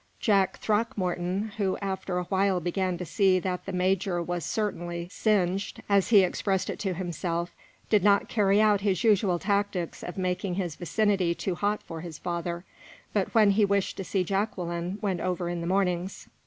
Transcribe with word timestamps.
Jack 0.19 0.57
Throckmorton, 0.57 1.49
who 1.57 1.77
after 1.77 2.17
a 2.17 2.23
while 2.23 2.59
began 2.59 2.97
to 2.97 3.05
see 3.05 3.37
that 3.37 3.67
the 3.67 3.71
major 3.71 4.19
was 4.19 4.43
certainly 4.43 5.07
singed, 5.11 5.79
as 5.87 6.07
he 6.09 6.21
expressed 6.23 6.71
it 6.71 6.79
to 6.79 6.95
himself, 6.95 7.51
did 7.87 8.03
not 8.03 8.27
carry 8.27 8.59
out 8.59 8.81
his 8.81 9.03
usual 9.03 9.37
tactics 9.37 10.03
of 10.03 10.17
making 10.17 10.55
his 10.55 10.73
vicinity 10.75 11.35
too 11.35 11.53
hot 11.53 11.83
for 11.83 12.01
his 12.01 12.17
father, 12.17 12.65
but 13.13 13.35
when 13.35 13.51
he 13.51 13.63
wished 13.63 13.95
to 13.95 14.03
see 14.03 14.23
Jacqueline 14.23 14.97
went 15.03 15.21
over 15.21 15.47
in 15.49 15.61
the 15.61 15.67
mornings. 15.67 16.27